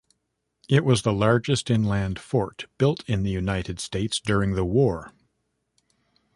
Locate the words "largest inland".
1.13-2.17